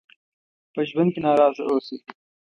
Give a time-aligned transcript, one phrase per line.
[0.73, 1.97] په ژوند کې ناراضه اوسئ.